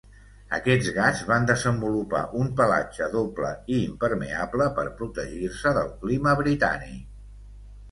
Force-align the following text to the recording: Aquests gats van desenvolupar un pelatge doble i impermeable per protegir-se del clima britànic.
Aquests 0.57 0.87
gats 0.93 1.19
van 1.31 1.43
desenvolupar 1.51 2.21
un 2.39 2.49
pelatge 2.61 3.11
doble 3.17 3.53
i 3.75 3.79
impermeable 3.91 4.69
per 4.81 4.89
protegir-se 5.03 5.77
del 5.79 5.95
clima 6.03 6.37
britànic. 6.45 7.09